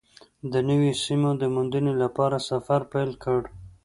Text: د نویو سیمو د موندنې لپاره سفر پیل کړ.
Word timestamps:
د 0.51 0.53
نویو 0.67 0.93
سیمو 1.03 1.29
د 1.41 1.43
موندنې 1.55 1.93
لپاره 2.03 2.37
سفر 2.49 2.79
پیل 2.91 3.11
کړ. 3.23 3.41